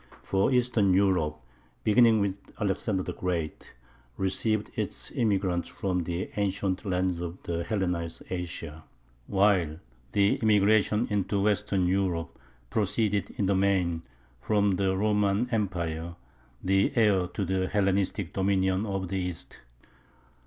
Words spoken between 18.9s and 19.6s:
the East.